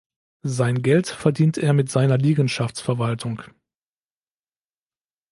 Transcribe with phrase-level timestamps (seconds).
[0.47, 3.43] Sein Geld verdient er mit seiner Liegenschaftsverwaltung.